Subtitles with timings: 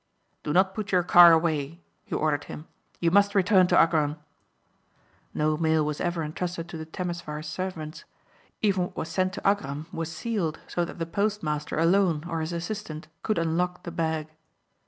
[0.41, 2.65] "Do not put your car away," he ordered him,
[2.99, 4.17] "You must return to Agram."
[5.35, 8.05] No mail was ever entrusted to the Temesvar servants.
[8.63, 12.41] Even what was sent to Agram was sealed so that the post master alone or
[12.41, 14.29] his assistant could unlock the bag.